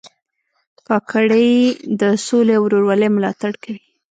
کاکړي 0.87 1.51
د 2.01 2.03
سولې 2.25 2.53
او 2.57 2.63
ورورولۍ 2.65 3.09
ملاتړ 3.17 3.51
کوي. 3.63 3.81